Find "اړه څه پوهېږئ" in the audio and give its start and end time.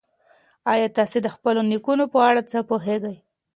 2.29-3.15